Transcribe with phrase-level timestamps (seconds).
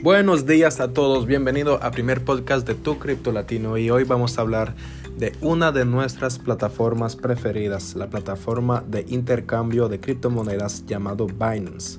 [0.00, 4.38] Buenos días a todos, bienvenido a primer podcast de Tu Cripto Latino y hoy vamos
[4.38, 4.76] a hablar
[5.16, 11.98] de una de nuestras plataformas preferidas, la plataforma de intercambio de criptomonedas llamado Binance.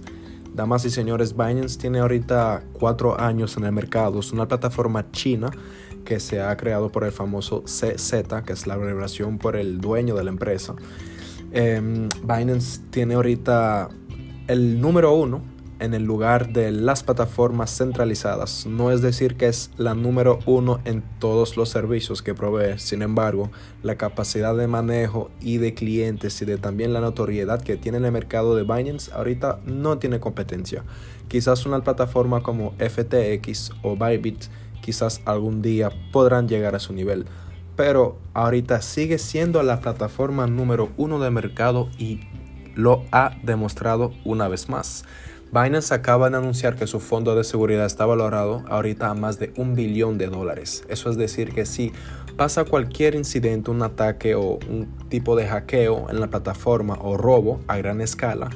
[0.54, 5.52] Damas y señores, Binance tiene ahorita cuatro años en el mercado, es una plataforma china
[6.06, 10.16] que se ha creado por el famoso CZ, que es la abreviación por el dueño
[10.16, 10.74] de la empresa.
[11.52, 13.90] Em, Binance tiene ahorita
[14.48, 18.66] el número uno en el lugar de las plataformas centralizadas.
[18.66, 22.78] No es decir que es la número uno en todos los servicios que provee.
[22.78, 23.52] Sin embargo,
[23.84, 28.06] la capacidad de manejo y de clientes y de también la notoriedad que tiene en
[28.06, 30.84] el mercado de Binance ahorita no tiene competencia.
[31.28, 34.46] Quizás una plataforma como FTX o Bybit
[34.82, 37.26] quizás algún día podrán llegar a su nivel.
[37.76, 42.22] Pero ahorita sigue siendo la plataforma número uno de mercado y
[42.76, 45.06] lo ha demostrado una vez más.
[45.52, 49.52] Binance acaba de anunciar que su fondo de seguridad está valorado ahorita a más de
[49.58, 50.84] un billón de dólares.
[50.90, 51.92] Eso es decir que si
[52.38, 57.62] pasa cualquier incidente, un ataque o un tipo de hackeo en la plataforma o robo
[57.68, 58.52] a gran escala,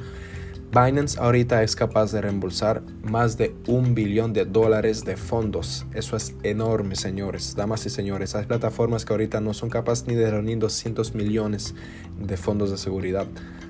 [0.70, 5.86] Binance ahorita es capaz de reembolsar más de un billón de dólares de fondos.
[5.94, 8.36] Eso es enorme, señores, damas y señores.
[8.36, 11.74] Hay plataformas que ahorita no son capaces ni de reunir 200 millones
[12.18, 13.26] de fondos de seguridad.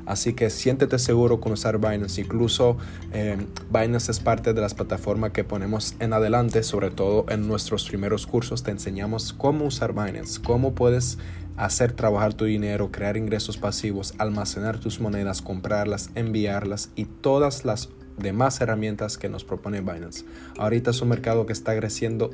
[0.07, 2.21] Así que siéntete seguro con usar Binance.
[2.21, 2.77] Incluso
[3.13, 3.37] eh,
[3.71, 8.27] Binance es parte de las plataformas que ponemos en adelante, sobre todo en nuestros primeros
[8.27, 8.63] cursos.
[8.63, 11.19] Te enseñamos cómo usar Binance, cómo puedes
[11.57, 17.91] hacer trabajar tu dinero, crear ingresos pasivos, almacenar tus monedas, comprarlas, enviarlas y todas las
[18.19, 20.25] demás herramientas que nos propone Binance.
[20.59, 22.31] Ahorita es un mercado que está creciendo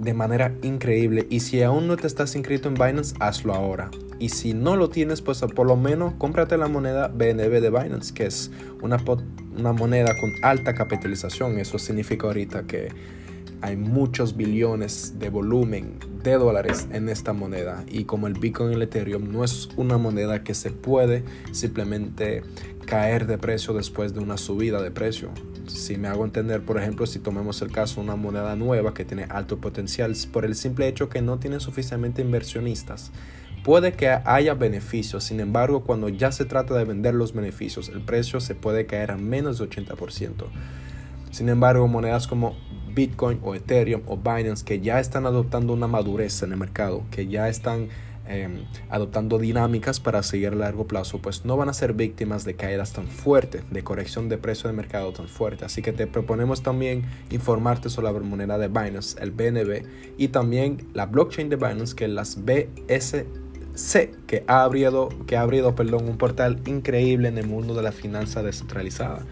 [0.00, 3.90] de manera increíble y si aún no te estás inscrito en Binance, hazlo ahora.
[4.18, 8.12] Y si no lo tienes, pues por lo menos cómprate la moneda BNB de Binance,
[8.12, 8.50] que es
[8.82, 8.98] una,
[9.56, 11.58] una moneda con alta capitalización.
[11.58, 12.88] Eso significa ahorita que
[13.62, 18.74] hay muchos billones de volumen de dólares en esta moneda y como el Bitcoin y
[18.74, 22.42] el Ethereum no es una moneda que se puede simplemente
[22.86, 25.30] caer de precio después de una subida de precio.
[25.70, 29.04] Si me hago entender, por ejemplo, si tomemos el caso de una moneda nueva que
[29.04, 33.12] tiene alto potencial por el simple hecho que no tiene suficientemente inversionistas,
[33.64, 38.00] puede que haya beneficios, sin embargo, cuando ya se trata de vender los beneficios, el
[38.00, 40.46] precio se puede caer a menos de 80%.
[41.30, 42.56] Sin embargo, monedas como
[42.94, 47.28] Bitcoin o Ethereum o Binance que ya están adoptando una madurez en el mercado, que
[47.28, 47.88] ya están
[48.30, 52.54] em, adoptando dinámicas para seguir a largo plazo, pues no van a ser víctimas de
[52.54, 55.64] caídas tan fuertes, de corrección de precio de mercado tan fuerte.
[55.64, 59.84] Así que te proponemos también informarte sobre la moneda de Binance, el BNB,
[60.16, 63.26] y también la blockchain de Binance, que es las BSC,
[64.26, 67.92] que ha abrido, que ha abrido perdón, un portal increíble en el mundo de la
[67.92, 69.24] finanza descentralizada.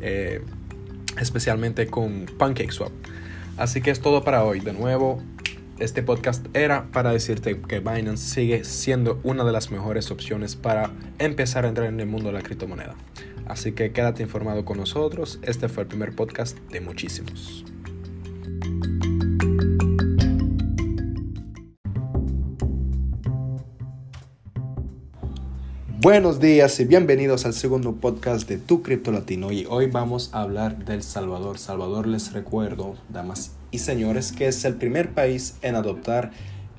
[0.00, 0.42] Eh,
[1.20, 2.92] especialmente con PancakeSwap.
[3.56, 4.60] Así que es todo para hoy.
[4.60, 5.22] De nuevo,
[5.78, 10.90] este podcast era para decirte que Binance sigue siendo una de las mejores opciones para
[11.18, 12.94] empezar a entrar en el mundo de la criptomoneda.
[13.46, 15.38] Así que quédate informado con nosotros.
[15.42, 17.64] Este fue el primer podcast de muchísimos.
[25.98, 30.42] Buenos días y bienvenidos al segundo podcast de Tu Cripto Latino y hoy vamos a
[30.42, 31.58] hablar del Salvador.
[31.58, 36.30] Salvador les recuerdo, damas y señores, que es el primer país en adoptar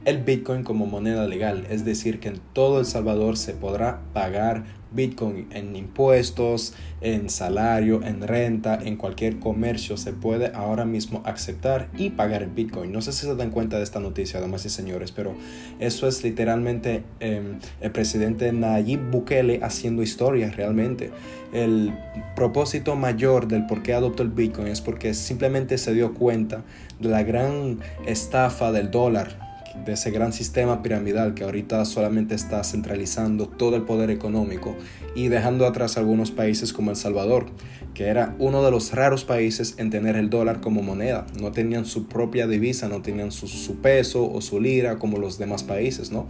[0.08, 4.64] el Bitcoin como moneda legal, es decir, que en todo El Salvador se podrá pagar
[4.90, 11.90] Bitcoin en impuestos, en salario, en renta, en cualquier comercio se puede ahora mismo aceptar
[11.98, 12.94] y pagar el Bitcoin.
[12.94, 15.36] No sé si se dan cuenta de esta noticia, damas y señores, pero
[15.82, 21.12] eso es literalmente em, el presidente Nayib Bukele haciendo historia realmente.
[21.52, 21.94] El
[22.34, 26.64] propósito mayor del por qué adoptó el Bitcoin es porque simplemente se dio cuenta
[26.98, 29.47] de la gran estafa del dólar
[29.86, 34.76] de ese gran sistema piramidal que ahorita solamente está centralizando todo el poder económico
[35.16, 37.48] y dejando atrás algunos países como El Salvador,
[37.94, 41.26] que era uno de los raros países en tener el dólar como moneda.
[41.42, 45.64] No tenían su propia divisa, no tenían su, peso o su lira como los demás
[45.64, 46.28] países, ¿no?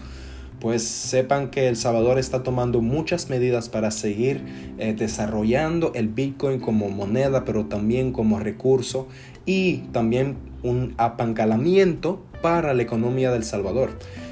[0.59, 4.43] pues sepan que El Salvador está tomando muchas medidas para seguir
[4.79, 9.07] eh, desarrollando el Bitcoin como moneda, pero también como recurso
[9.47, 13.89] y también un apancalamiento para la economía del Salvador.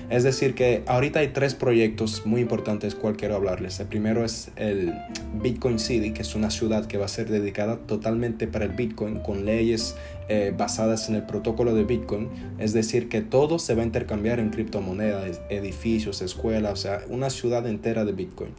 [0.09, 3.79] Es decir, que ahorita hay tres proyectos muy importantes cual quiero hablarles.
[3.79, 4.93] El primero es el
[5.41, 9.19] Bitcoin City, que es una ciudad que va a ser dedicada totalmente para el Bitcoin,
[9.21, 9.95] con leyes
[10.29, 12.29] eh, basadas en el protocolo de Bitcoin.
[12.59, 17.31] Es decir, que todo se va a intercambiar en criptomonedas, edificios, escuelas, o sea, una
[17.31, 18.51] ciudad entera de Bitcoin.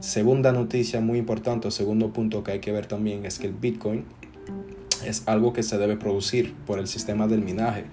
[0.00, 4.04] Segunda noticia muy importante, segundo punto que hay que ver también es que el Bitcoin
[5.06, 7.84] es algo que se debe producir por el sistema del minaje.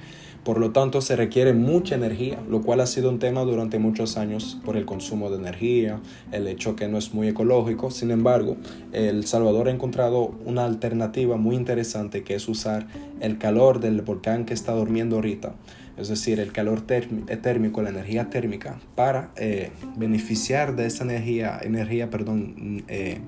[0.43, 4.17] Por lo tanto, se requiere mucha energía, lo cual ha sido un tema durante muchos
[4.17, 6.01] años por el consumo de energía,
[6.33, 7.91] el hecho que no es muy ecológico.
[7.91, 8.57] Sin embargo,
[8.91, 12.87] El Salvador ha encontrado una alternativa muy interesante que es usar
[13.21, 15.55] el calor del volcán que está durmiendo ahorita,
[15.95, 22.09] es decir, el calor térmico, la energía térmica, para eh, beneficiar de esa energía, energía,
[22.09, 23.19] perdón, eh,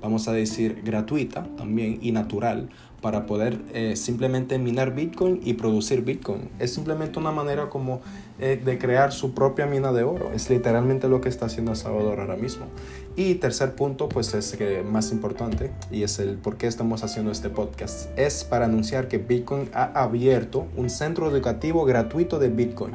[0.00, 2.70] vamos a decir, gratuita también y natural
[3.04, 6.48] para poder eh, simplemente minar Bitcoin y producir Bitcoin.
[6.58, 8.00] Es simplemente una manera como
[8.38, 10.32] eh, de crear su propia mina de oro.
[10.32, 12.64] Es literalmente lo que está haciendo Salvador ahora mismo.
[13.14, 17.30] Y tercer punto, pues es que más importante, y es el por qué estamos haciendo
[17.30, 22.94] este podcast, es para anunciar que Bitcoin ha abierto un centro educativo gratuito de Bitcoin.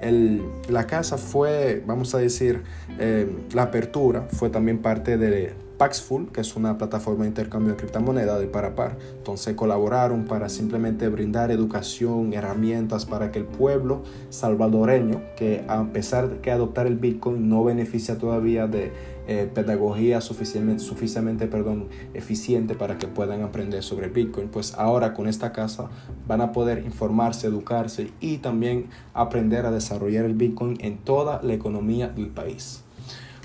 [0.00, 0.40] El,
[0.70, 2.62] la casa fue, vamos a decir,
[2.98, 5.52] eh, la apertura fue también parte de
[5.82, 8.96] Paxful, que es una plataforma de intercambio de criptomonedas de par a par.
[9.16, 16.30] Entonces colaboraron para simplemente brindar educación, herramientas para que el pueblo salvadoreño, que a pesar
[16.30, 18.92] de que adoptar el Bitcoin no beneficia todavía de
[19.26, 25.26] eh, pedagogía suficientemente, suficientemente perdón, eficiente para que puedan aprender sobre Bitcoin, pues ahora con
[25.26, 25.90] esta casa
[26.28, 31.54] van a poder informarse, educarse y también aprender a desarrollar el Bitcoin en toda la
[31.54, 32.84] economía del país.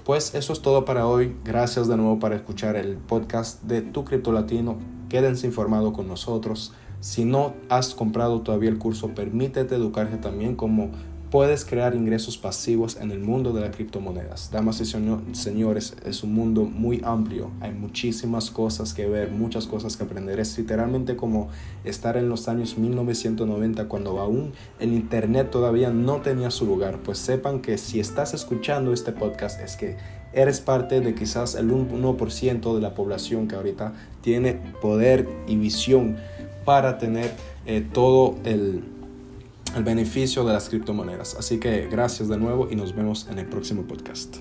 [0.07, 1.35] Pues eso es todo para hoy.
[1.43, 4.77] Gracias de nuevo para escuchar el podcast de Tu Cripto Latino.
[5.09, 6.71] Quédense informados con nosotros.
[7.01, 10.91] Si no has comprado todavía el curso, permítete educarte también como
[11.29, 14.49] puedes crear ingresos pasivos en el mundo de las criptomonedas.
[14.51, 19.97] Damas y señores, es un mundo muy amplio, hay muchísimas cosas que ver, muchas cosas
[19.97, 20.39] que aprender.
[20.39, 21.49] Es literalmente como
[21.83, 26.99] estar en los años 1990 cuando aún el Internet todavía no tenía su lugar.
[27.03, 29.97] Pues sepan que si estás escuchando este podcast es que
[30.33, 36.17] eres parte de quizás el 1% de la población que ahorita tiene poder y visión
[36.63, 37.31] para tener
[37.65, 38.96] eh, todo el
[39.77, 41.35] el beneficio de las criptomonedas.
[41.35, 44.37] Así que gracias de nuevo y nos vemos en el próximo podcast.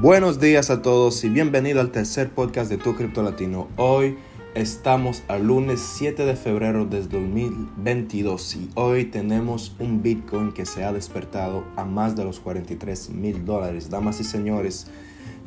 [0.00, 3.68] Buenos días a todos y bienvenido al tercer podcast de Tu Cripto Latino.
[3.76, 4.16] Hoy
[4.54, 10.82] estamos al lunes 7 de febrero del 2022 y hoy tenemos un Bitcoin que se
[10.82, 13.90] ha despertado a más de los 43 mil dólares.
[13.90, 14.88] Damas y señores,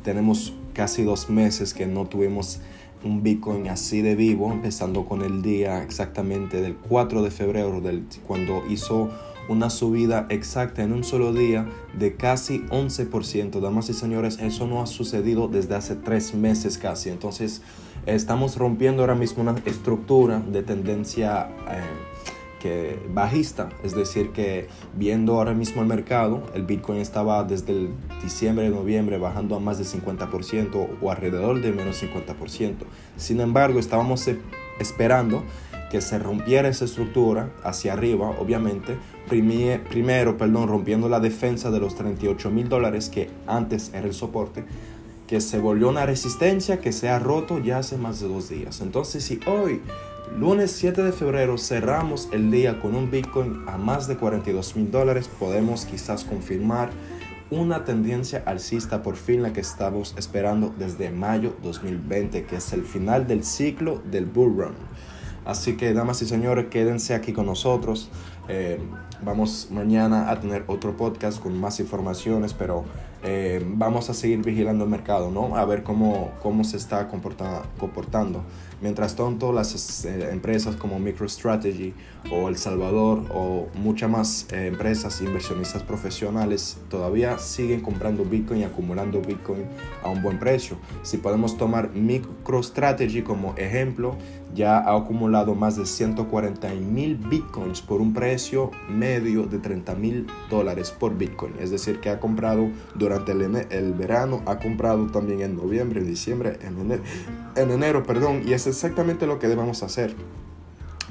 [0.06, 2.60] tenemos casi dos meses que no tuvimos
[3.02, 8.04] un Bitcoin así de vivo, empezando con el día exactamente del 4 de febrero, del,
[8.24, 9.10] cuando hizo
[9.48, 11.66] una subida exacta en un solo día
[11.98, 13.58] de casi 11%.
[13.58, 17.10] Damas y señores, eso no ha sucedido desde hace tres meses casi.
[17.10, 17.62] Entonces,
[18.06, 21.48] estamos rompiendo ahora mismo una estructura de tendencia.
[21.68, 22.15] Eh,
[23.12, 27.90] bajista, es decir, que viendo ahora mismo el mercado, el Bitcoin estaba desde el
[28.22, 32.74] diciembre, noviembre bajando a más del 50% o alrededor de menos 50%.
[33.16, 34.38] Sin embargo, estábamos e,
[34.78, 35.42] esperando
[35.90, 38.96] que se rompiera esa estructura hacia arriba, obviamente,
[39.28, 44.64] primero, perdón, rompiendo la defensa de los 38 mil dólares que antes era el soporte,
[45.26, 48.80] que se volvió una resistencia que se ha roto ya hace más de dos días.
[48.80, 49.80] Entonces, si hoy
[50.34, 54.90] Lunes 7 de febrero cerramos el día con un Bitcoin a más de 42 mil
[54.90, 55.30] dólares.
[55.38, 56.90] Podemos quizás confirmar
[57.50, 62.82] una tendencia alcista por fin la que estamos esperando desde mayo 2020, que es el
[62.84, 64.74] final del ciclo del bull run.
[65.46, 68.10] Así que, damas y señores, quédense aquí con nosotros.
[68.48, 68.78] Eh,
[69.22, 72.84] vamos mañana a tener otro podcast con más informaciones, pero
[73.22, 75.56] eh, vamos a seguir vigilando el mercado, ¿no?
[75.56, 78.44] A ver cómo, cómo se está comportando.
[78.80, 81.94] Mientras tanto, las eh, empresas como MicroStrategy
[82.30, 88.64] o El Salvador o muchas más eh, empresas inversionistas profesionales todavía siguen comprando Bitcoin y
[88.64, 89.64] acumulando Bitcoin
[90.04, 90.76] a un buen precio.
[91.02, 94.14] Si podemos tomar MicroStrategy como ejemplo,
[94.54, 98.35] ya ha acumulado más de 140 mil Bitcoins por un precio
[98.88, 101.54] medio de 30 mil dólares por Bitcoin.
[101.60, 106.06] Es decir, que ha comprado durante el, el, verano, ha comprado también en noviembre, en
[106.06, 107.02] diciembre, en enero,
[107.54, 110.14] en enero perdón, y es exactamente lo que debemos hacer.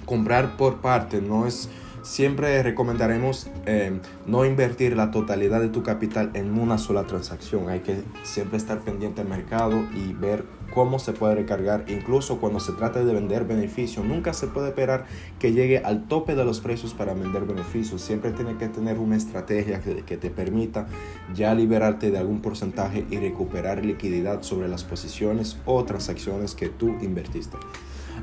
[0.05, 1.69] Comprar por parte no es...
[2.05, 7.67] Siempre recomendaremos eh, no invertir la totalidad de tu capital en una sola transacción.
[7.67, 11.85] Hay que siempre estar pendiente del mercado y ver cómo se puede recargar.
[11.87, 15.07] Incluso cuando se trata de vender beneficios, nunca se puede esperar
[15.39, 18.01] que llegue al tope de los precios para vender beneficios.
[18.01, 20.85] Siempre tiene que tener una estrategia que, que te permita
[21.33, 26.89] ya liberarte de algún porcentaje y recuperar liquididad sobre las posiciones o transacciones que tú
[27.01, 27.57] invertiste.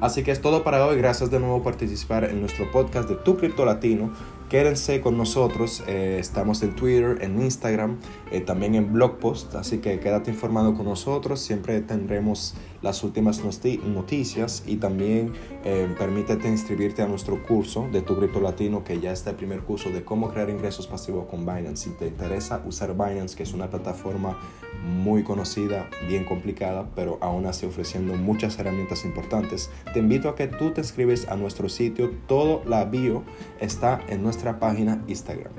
[0.01, 0.97] Así que es todo para hoy.
[0.97, 4.13] Gracias de nuevo por participar en nuestro podcast de Tu Cripto Latino
[4.53, 5.83] quédense con nosotros.
[5.87, 7.97] Eh, estamos en Twitter, en Instagram,
[8.31, 9.55] eh, también en blog post.
[9.55, 11.41] Así que quédate informado con nosotros.
[11.41, 15.33] Siempre tendremos las últimas noticias y también
[15.65, 19.61] eh, permítete inscribirte a nuestro curso de Tu Cripto Latino, que ya está el primer
[19.61, 21.85] curso de cómo crear ingresos pasivos con Binance.
[21.85, 24.37] Si te interesa usar Binance, que es una plataforma
[24.83, 30.49] muy conocida, bien complicada, pero aún así ofreciendo muchas herramientas importantes, te invito a que
[30.49, 32.13] tú te escribes a nuestro sitio.
[32.27, 33.23] Todo la bio
[33.61, 35.53] está en nuestra página Instagram.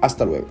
[0.00, 0.46] Hasta luego.